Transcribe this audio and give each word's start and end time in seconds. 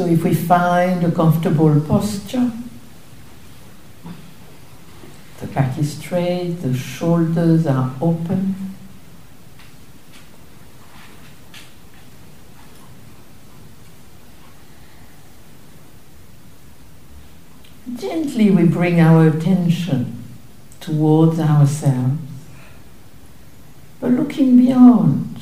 So 0.00 0.06
if 0.06 0.24
we 0.24 0.32
find 0.32 1.04
a 1.04 1.12
comfortable 1.12 1.78
posture, 1.82 2.50
the 5.38 5.46
back 5.48 5.76
is 5.76 5.98
straight, 5.98 6.52
the 6.62 6.74
shoulders 6.74 7.66
are 7.66 7.94
open. 8.00 8.54
Gently 17.94 18.50
we 18.50 18.64
bring 18.64 19.00
our 19.00 19.28
attention 19.28 20.24
towards 20.80 21.38
ourselves, 21.38 22.22
but 24.00 24.12
looking 24.12 24.56
beyond 24.56 25.36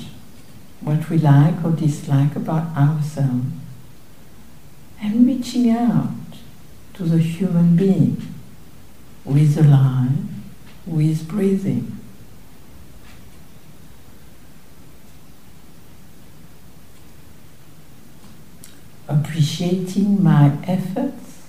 what 0.80 1.08
we 1.08 1.18
like 1.18 1.64
or 1.64 1.70
dislike 1.70 2.34
about 2.34 2.76
ourselves 2.76 3.52
and 5.00 5.26
reaching 5.26 5.70
out 5.70 6.10
to 6.94 7.04
the 7.04 7.18
human 7.18 7.76
being 7.76 8.28
is 9.38 9.56
alive, 9.56 10.10
who 10.84 11.00
is 11.00 11.22
breathing. 11.22 11.98
Appreciating 19.06 20.22
my 20.22 20.52
efforts 20.64 21.42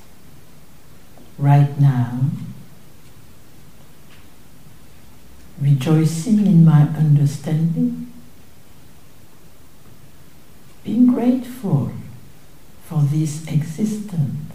right 1.37 1.79
now, 1.79 2.21
rejoicing 5.59 6.45
in 6.45 6.63
my 6.63 6.83
understanding, 6.95 8.11
being 10.83 11.07
grateful 11.07 11.91
for 12.89 13.03
this 13.03 13.45
existence 13.47 14.51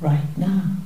right 0.00 0.36
now. 0.36 0.78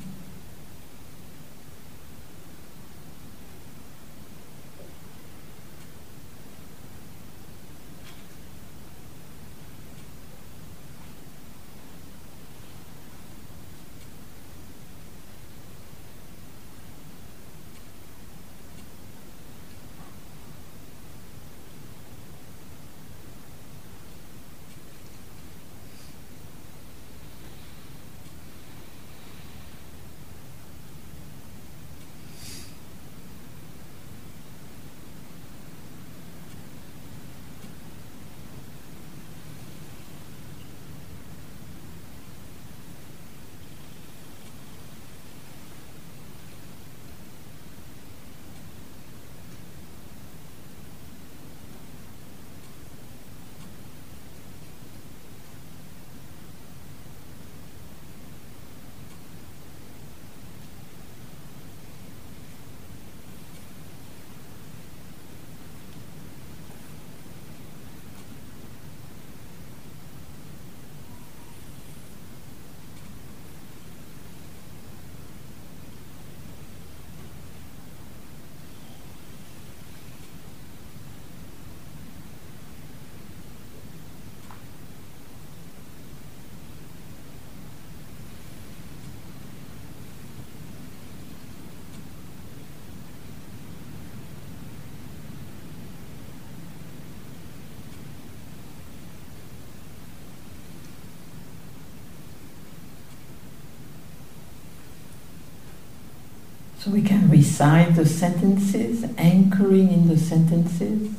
So 106.82 106.90
we 106.90 107.02
can 107.02 107.30
recite 107.30 107.94
the 107.94 108.04
sentences, 108.04 109.04
anchoring 109.16 109.92
in 109.92 110.08
the 110.08 110.18
sentences, 110.18 111.14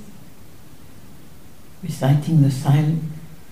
reciting 1.82 2.42
the, 2.42 2.52
sil- 2.52 3.00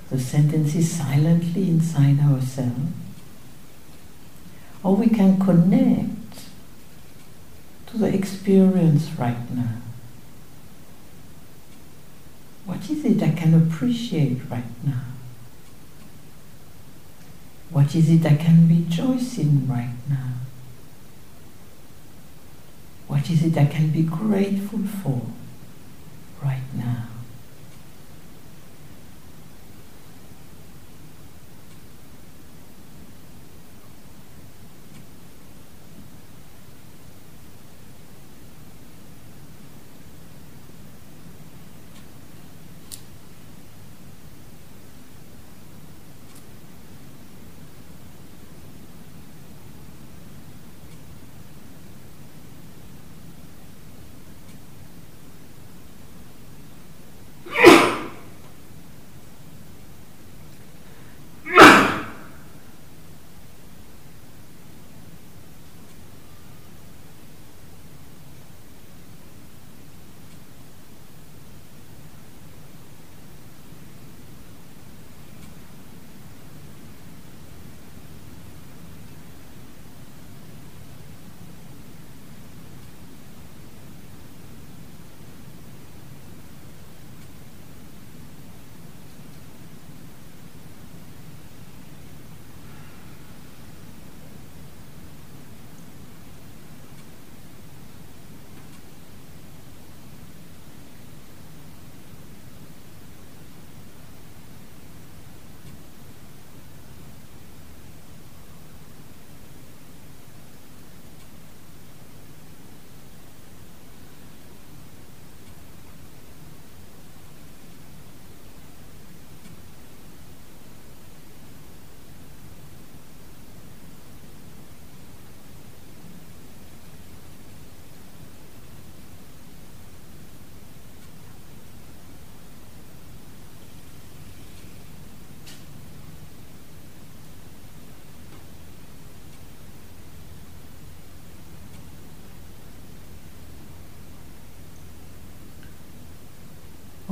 the 0.09 0.19
sentences 0.19 0.91
silently 0.91 1.69
inside 1.69 2.19
ourselves. 2.19 2.91
Or 4.83 4.97
we 4.97 5.07
can 5.07 5.39
connect 5.39 6.49
to 7.87 7.97
the 7.97 8.13
experience 8.13 9.09
right 9.11 9.49
now. 9.55 9.77
What 12.65 12.89
is 12.89 13.05
it 13.05 13.23
I 13.23 13.31
can 13.31 13.53
appreciate 13.53 14.41
right 14.49 14.83
now? 14.83 15.05
What 17.69 17.95
is 17.95 18.09
it 18.09 18.25
I 18.25 18.35
can 18.35 18.67
rejoice 18.67 19.37
in 19.37 19.65
right 19.65 19.95
now? 20.09 20.31
What 23.11 23.29
is 23.29 23.43
it 23.43 23.57
I 23.57 23.65
can 23.65 23.89
be 23.89 24.03
grateful 24.03 24.79
for 24.79 25.21
right 26.41 26.63
now? 26.73 27.10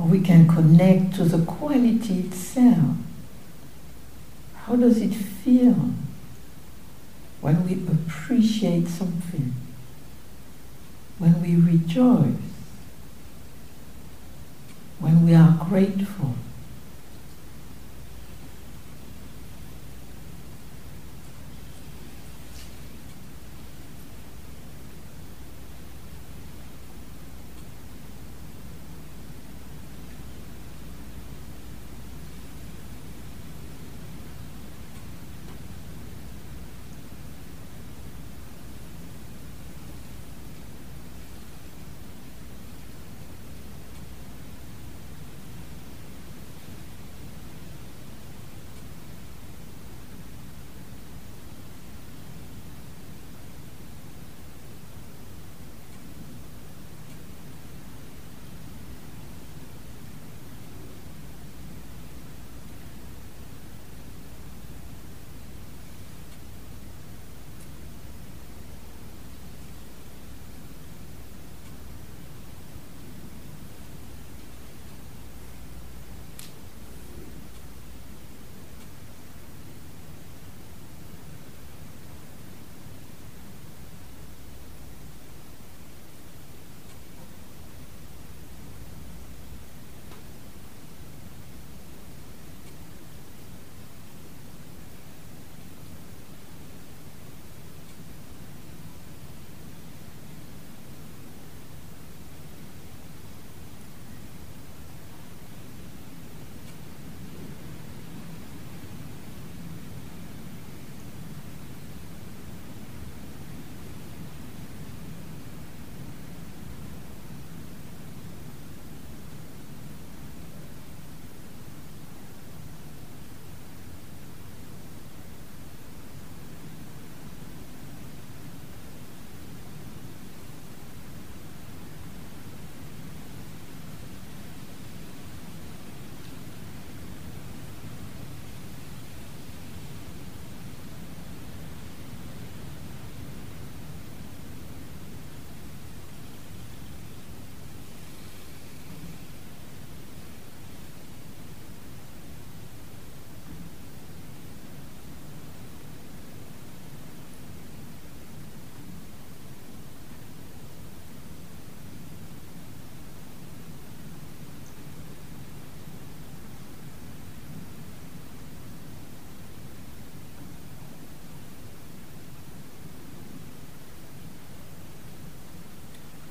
We 0.08 0.20
can 0.20 0.48
connect 0.48 1.14
to 1.16 1.24
the 1.24 1.44
quality 1.44 2.20
itself. 2.20 2.96
How 4.54 4.76
does 4.76 5.00
it 5.00 5.12
feel 5.12 5.90
when 7.40 7.66
we 7.66 7.74
appreciate 7.92 8.88
something? 8.88 9.54
When 11.18 11.42
we 11.42 11.56
rejoice? 11.56 12.34
When 14.98 15.26
we 15.26 15.34
are 15.34 15.58
grateful? 15.68 16.34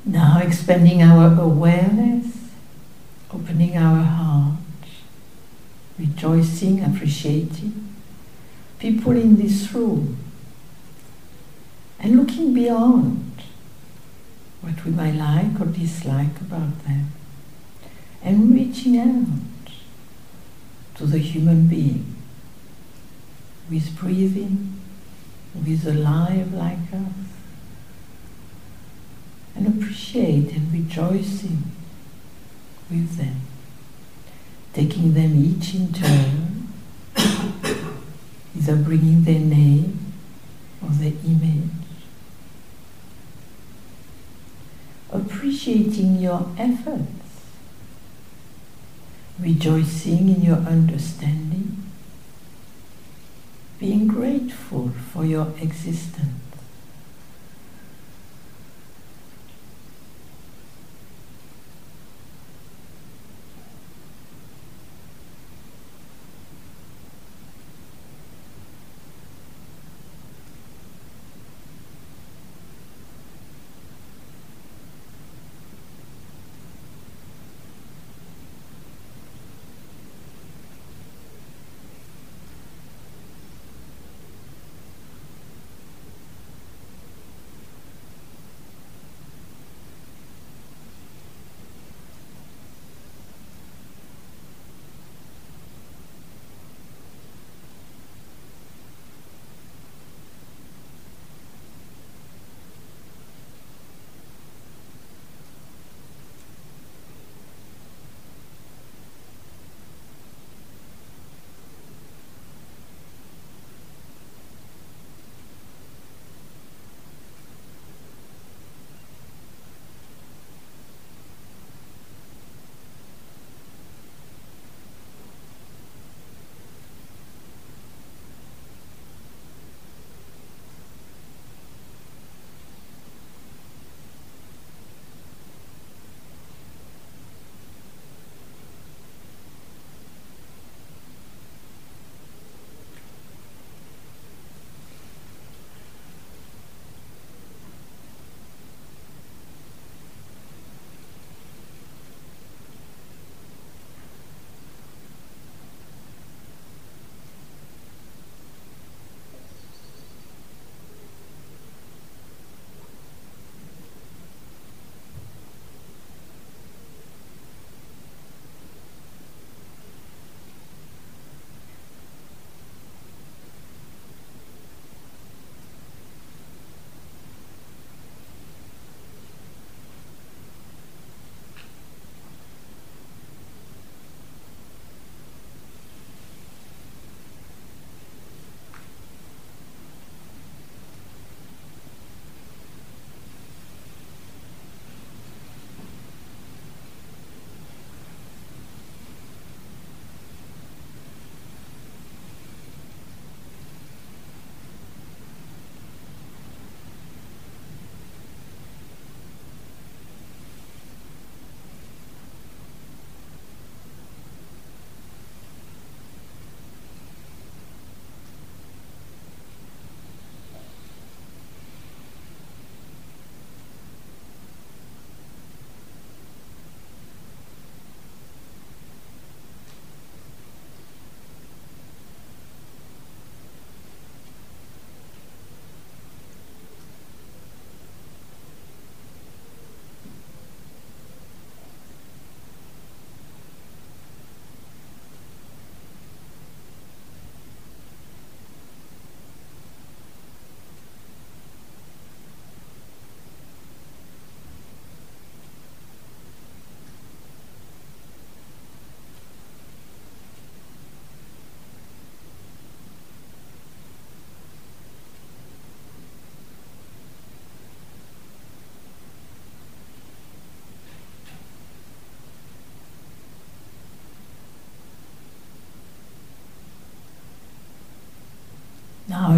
Now 0.10 0.40
expanding 0.40 1.04
our 1.04 1.40
awareness, 1.40 2.36
opening 3.32 3.78
our 3.78 4.02
heart, 4.02 4.58
rejoicing, 6.00 6.84
appreciating 6.84 7.94
people 8.80 9.12
in 9.12 9.36
this 9.36 9.72
room, 9.72 10.18
and 12.00 12.16
looking 12.16 12.56
beyond 12.56 13.44
what 14.62 14.84
we 14.84 14.90
might 14.90 15.14
like 15.14 15.62
or 15.62 15.66
dislike 15.66 16.42
about 16.42 16.84
them, 16.86 17.12
and 18.24 18.52
reaching 18.52 18.98
out 18.98 19.72
to 20.96 21.06
the 21.06 21.20
human 21.20 21.68
being 21.68 22.16
is 23.72 23.90
breathing, 23.90 24.74
is 25.68 25.86
alive 25.86 26.52
like 26.52 26.92
us 26.94 27.29
appreciate 30.10 30.52
and 30.54 30.74
rejoicing 30.74 31.64
with 32.90 33.18
them, 33.18 33.42
taking 34.74 35.14
them 35.14 35.36
each 35.36 35.76
in 35.76 35.94
turn, 35.94 36.68
either 38.56 38.76
bringing 38.76 39.24
their 39.24 39.40
name 39.40 40.14
or 40.82 40.90
their 40.90 41.14
image, 41.26 41.70
appreciating 45.12 46.18
your 46.18 46.50
efforts, 46.58 47.52
rejoicing 49.40 50.30
in 50.30 50.42
your 50.42 50.58
understanding, 50.58 51.84
being 53.78 54.08
grateful 54.08 54.90
for 55.14 55.24
your 55.24 55.54
existence. 55.62 56.49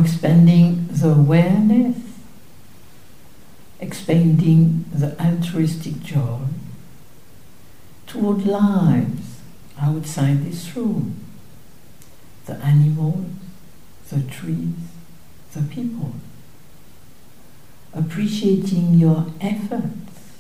Expanding 0.01 0.87
the 0.87 1.09
awareness, 1.09 1.97
expanding 3.79 4.85
the 4.93 5.19
altruistic 5.21 6.01
joy 6.01 6.39
toward 8.07 8.45
lives 8.45 9.39
outside 9.79 10.43
this 10.43 10.75
room, 10.75 11.15
the 12.45 12.55
animals, 12.55 13.25
the 14.09 14.21
trees, 14.23 14.73
the 15.53 15.61
people, 15.61 16.13
appreciating 17.93 18.95
your 18.95 19.27
efforts, 19.39 20.33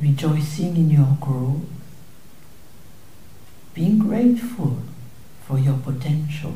rejoicing 0.00 0.76
in 0.76 0.90
your 0.90 1.16
growth, 1.20 1.62
being 3.74 3.98
grateful 3.98 4.78
for 5.46 5.58
your 5.58 5.78
potential. 5.78 6.54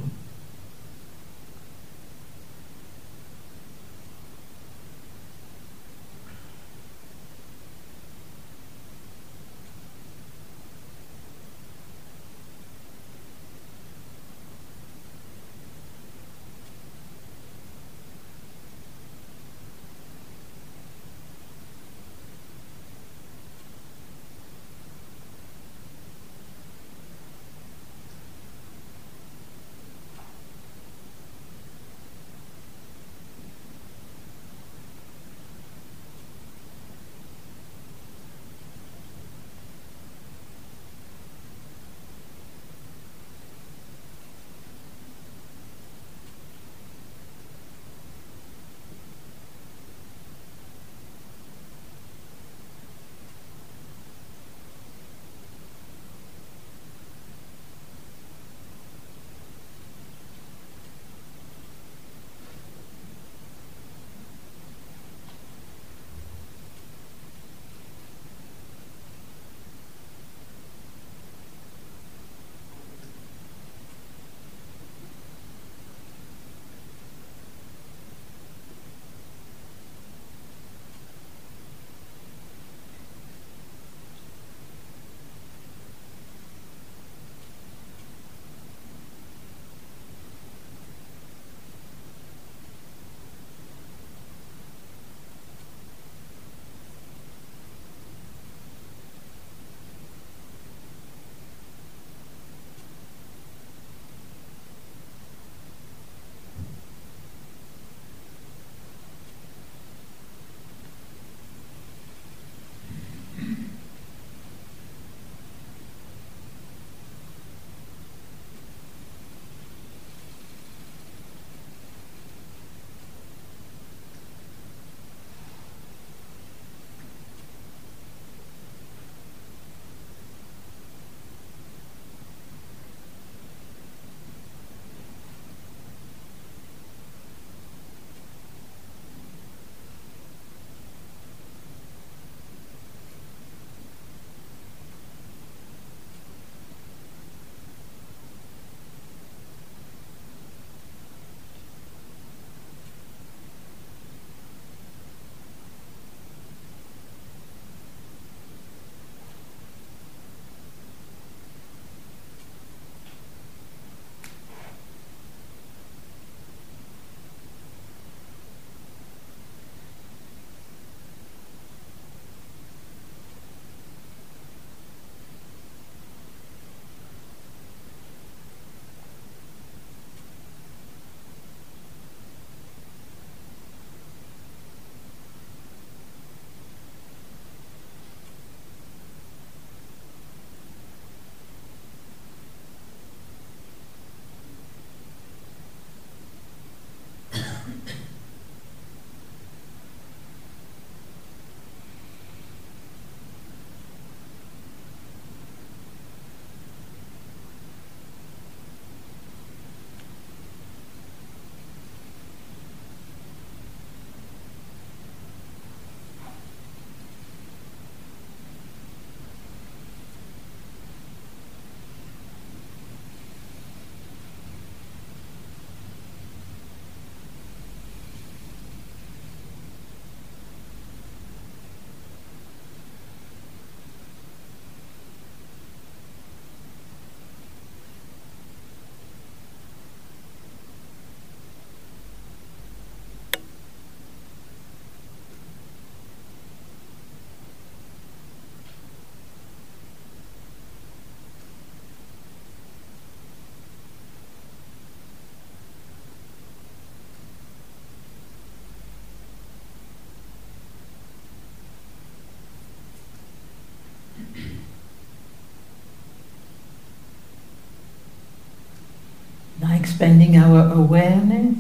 Expanding 269.85 270.35
our 270.35 270.73
awareness, 270.73 271.59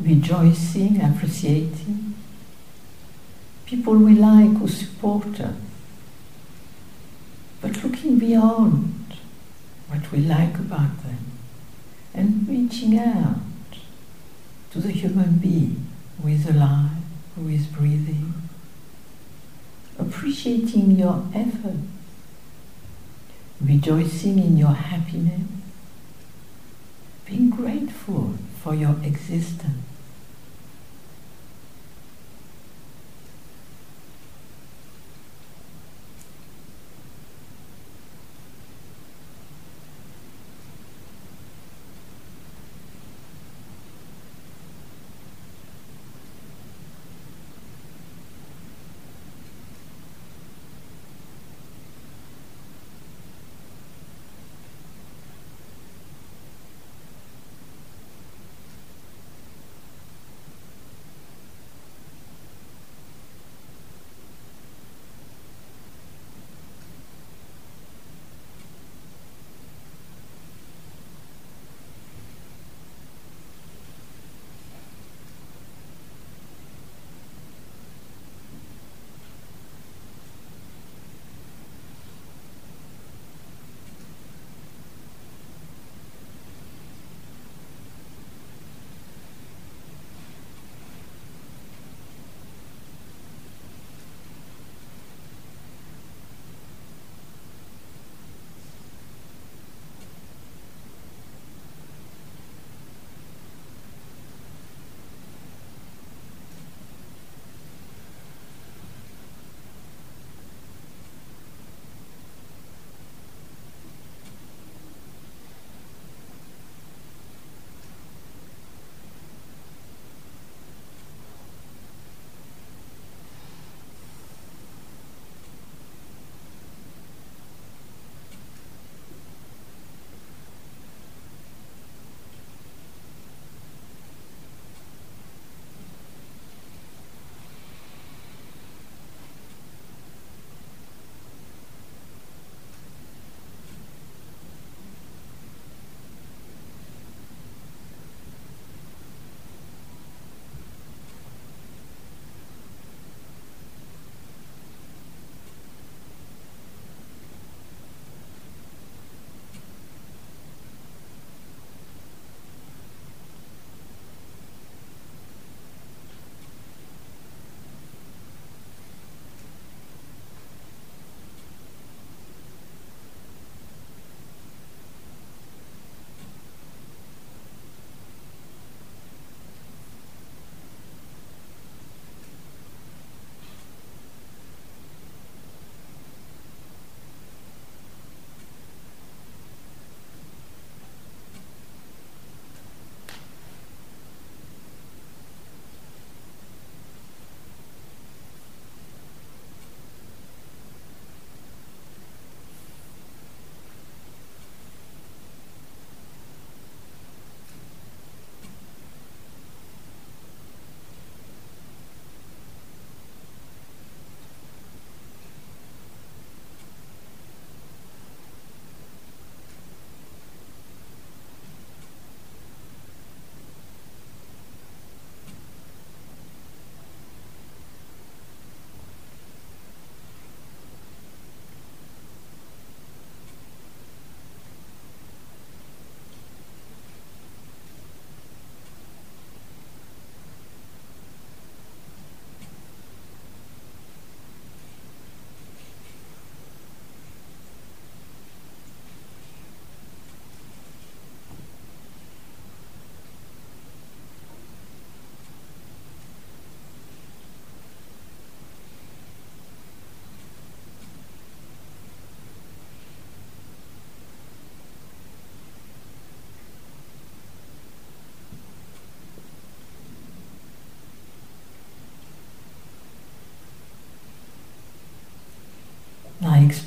rejoicing, 0.00 0.98
appreciating. 0.98 2.14
People 3.66 3.96
we 3.96 4.14
like 4.14 4.56
who 4.56 4.66
support 4.66 5.38
us, 5.40 5.54
but 7.60 7.84
looking 7.84 8.18
beyond 8.18 9.12
what 9.88 10.10
we 10.10 10.20
like 10.20 10.54
about 10.54 11.02
them 11.02 11.18
and 12.14 12.48
reaching 12.48 12.98
out 12.98 13.36
to 14.70 14.80
the 14.80 14.92
human 14.92 15.36
being 15.36 15.86
who 16.22 16.28
is 16.28 16.48
alive, 16.48 17.02
who 17.34 17.46
is 17.48 17.66
breathing, 17.66 18.32
appreciating 19.98 20.92
your 20.92 21.26
effort, 21.34 21.82
rejoicing 23.60 24.38
in 24.38 24.56
your 24.56 24.72
happiness, 24.72 25.42
being 27.26 27.50
grateful 27.50 28.34
for 28.66 28.74
your 28.74 28.96
existence. 29.04 29.85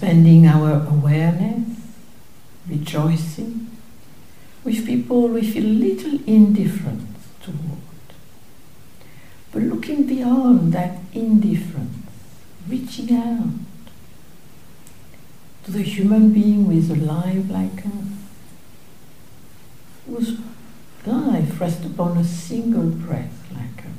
Expanding 0.09 0.47
our 0.47 0.87
awareness, 0.87 1.77
rejoicing 2.67 3.69
with 4.63 4.83
people 4.83 5.27
we 5.27 5.43
feel 5.51 5.63
little 5.63 6.19
indifference 6.25 7.27
toward. 7.43 7.77
But 9.51 9.61
looking 9.61 10.07
beyond 10.07 10.73
that 10.73 10.97
indifference, 11.13 12.07
reaching 12.67 13.15
out 13.15 13.51
to 15.65 15.71
the 15.71 15.83
human 15.83 16.33
being 16.33 16.65
who 16.65 16.71
is 16.71 16.89
alive 16.89 17.47
like 17.51 17.85
us, 17.85 17.93
whose 20.07 20.39
life 21.05 21.61
rests 21.61 21.85
upon 21.85 22.17
a 22.17 22.23
single 22.23 22.89
breath, 22.89 23.47
like 23.51 23.85
us, 23.85 23.93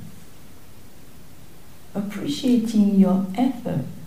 appreciating 1.94 2.96
your 2.96 3.27
efforts, 3.37 4.00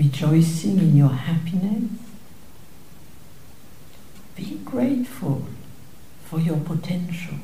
rejoicing 0.00 0.78
in 0.78 0.96
your 0.96 1.10
happiness, 1.10 1.90
Be 4.34 4.58
grateful 4.64 5.44
for 6.24 6.40
your 6.40 6.56
potential. 6.56 7.34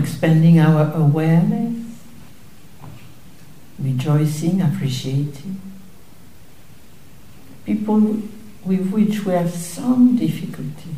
Expanding 0.00 0.58
our 0.58 0.92
awareness, 0.94 1.98
rejoicing, 3.78 4.60
appreciating. 4.62 5.60
People 7.66 8.22
with 8.64 8.90
which 8.90 9.24
we 9.24 9.32
have 9.32 9.50
some 9.50 10.16
difficulty, 10.16 10.96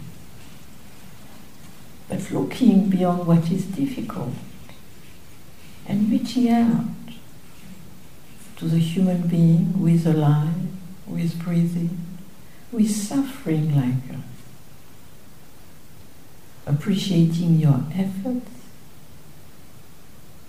but 2.08 2.30
looking 2.30 2.88
beyond 2.88 3.26
what 3.26 3.50
is 3.50 3.66
difficult 3.66 4.34
and 5.86 6.10
reaching 6.10 6.48
out 6.48 6.84
to 8.56 8.66
the 8.66 8.78
human 8.78 9.26
being 9.26 9.72
who 9.72 9.88
is 9.88 10.06
alive, 10.06 10.68
who 11.08 11.16
is 11.16 11.34
breathing, 11.34 11.98
who 12.70 12.78
is 12.78 13.08
suffering 13.08 13.74
like 13.74 14.16
us. 14.16 14.24
Appreciating 16.64 17.58
your 17.58 17.82
efforts 17.92 18.61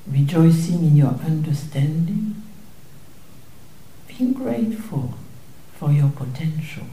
rejoicing 0.08 0.86
in 0.86 0.98
your 0.98 1.16
understanding, 1.26 2.42
being 4.08 4.34
grateful 4.34 5.14
for 5.74 5.92
your 5.92 6.10
potential. 6.10 6.86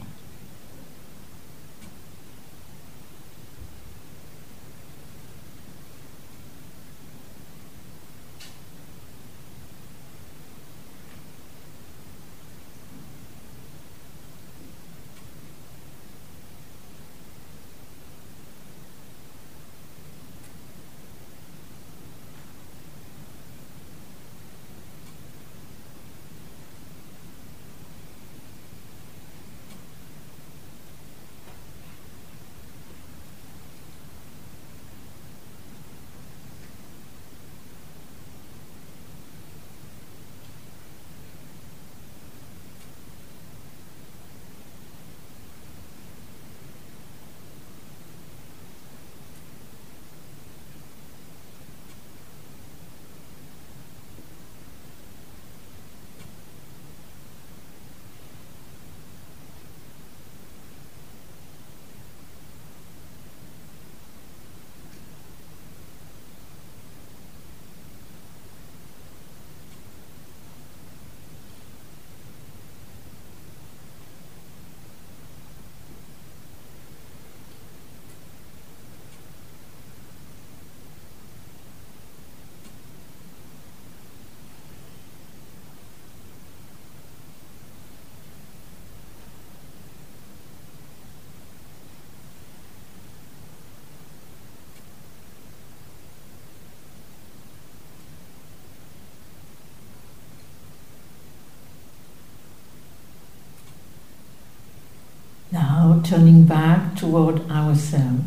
Turning 106.03 106.43
back 106.43 106.95
toward 106.95 107.49
ourselves. 107.49 108.23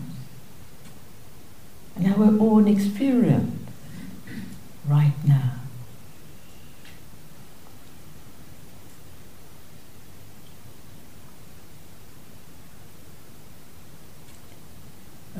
And 1.96 2.06
our 2.12 2.24
own 2.24 2.66
experience 2.66 3.54
right 4.86 5.14
now. 5.24 5.52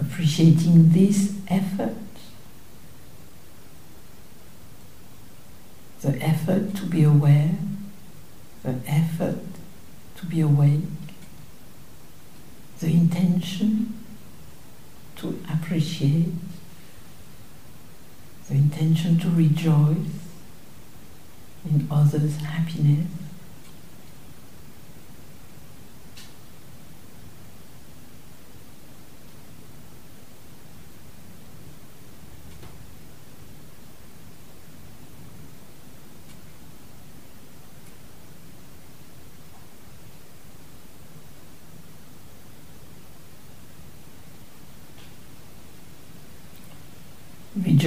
Appreciating 0.00 0.90
this 0.90 1.34
effort, 1.48 1.96
the 6.02 6.20
effort 6.22 6.74
to 6.76 6.86
be 6.86 7.02
aware, 7.02 7.56
the 8.62 8.76
effort 8.86 9.38
to 10.16 10.26
be 10.26 10.40
awake, 10.40 10.82
the 12.80 12.86
intention 12.88 13.94
to 15.16 15.40
appreciate, 15.94 16.32
the 18.48 18.54
intention 18.54 19.18
to 19.18 19.28
rejoice 19.30 19.96
in 21.64 21.88
others' 21.90 22.36
happiness. 22.36 23.06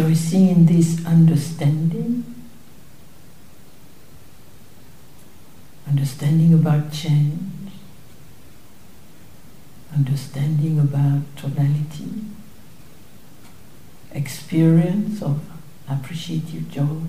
Rejoicing 0.08 0.50
in 0.50 0.66
this 0.66 1.06
understanding, 1.06 2.24
understanding 5.88 6.54
about 6.54 6.92
change, 6.92 7.72
understanding 9.94 10.80
about 10.80 11.22
tonality, 11.36 12.24
experience 14.14 15.22
of 15.22 15.42
appreciative 15.90 16.70
joy. 16.72 17.02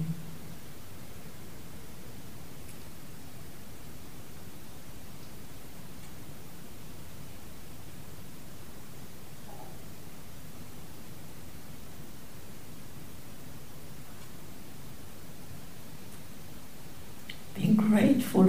being 17.58 17.74
grateful 17.74 18.46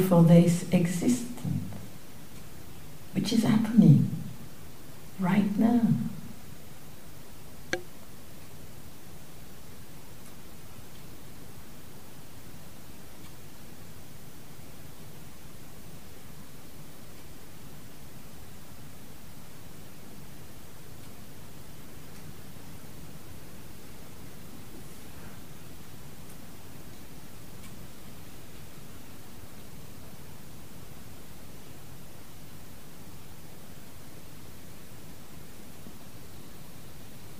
for 0.49 0.65
this 0.65 0.73
existence, 0.73 1.63
which 3.13 3.33
is 3.33 3.43
happening 3.43 4.09
right 5.19 5.57
now. 5.57 5.81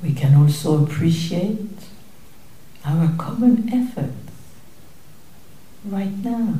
We 0.02 0.13
can 0.13 0.34
also 0.65 0.84
appreciate 0.84 1.69
our 2.84 3.13
common 3.17 3.69
efforts 3.72 4.12
right 5.86 6.17
now. 6.17 6.56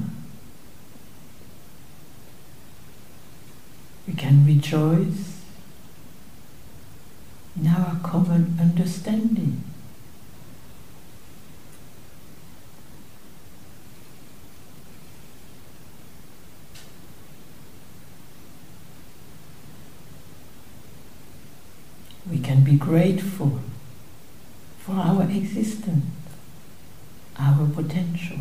We 4.08 4.14
can 4.14 4.46
rejoice 4.46 5.42
in 7.60 7.68
our 7.68 8.00
common 8.02 8.58
understanding. 8.62 9.64
We 22.32 22.40
can 22.40 22.64
be 22.64 22.78
grateful 22.78 23.60
for 24.90 24.96
our 24.96 25.24
existence, 25.30 26.06
our 27.38 27.68
potential. 27.68 28.38